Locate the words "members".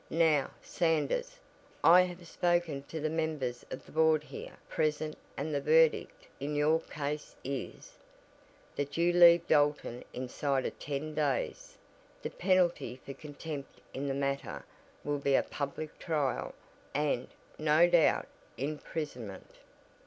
3.11-3.63